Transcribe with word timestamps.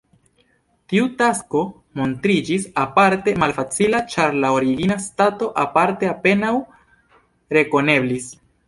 Tiu 0.93 1.09
tasko 1.19 1.61
montriĝis 1.99 2.65
aparte 2.85 3.35
malfacila, 3.45 4.01
ĉar 4.15 4.41
la 4.45 4.53
origina 4.59 5.01
stato 5.07 5.53
parte 5.79 6.13
apenaŭ 6.17 6.55
rekoneblis. 7.61 8.37